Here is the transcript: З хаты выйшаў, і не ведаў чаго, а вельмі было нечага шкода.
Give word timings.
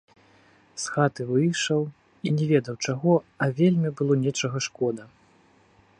З 0.83 0.93
хаты 0.93 1.21
выйшаў, 1.31 1.81
і 2.29 2.33
не 2.39 2.45
ведаў 2.53 2.75
чаго, 2.85 3.13
а 3.43 3.51
вельмі 3.61 3.89
было 4.01 4.13
нечага 4.25 4.57
шкода. 4.71 5.03